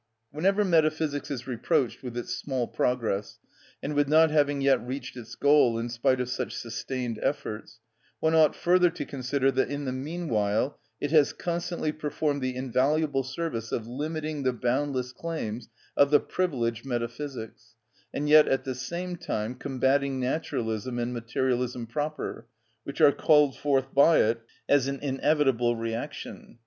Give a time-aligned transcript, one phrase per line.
[0.31, 3.37] Whenever metaphysics is reproached with its small progress,
[3.83, 7.79] and with not having yet reached its goal in spite of such sustained efforts,
[8.19, 13.21] one ought further to consider that in the meanwhile it has constantly performed the invaluable
[13.21, 17.75] service of limiting the boundless claims of the privileged metaphysics,
[18.11, 22.47] and yet at the same time combating naturalism and materialism proper,
[22.85, 26.57] which are called forth by it as an inevitable reaction.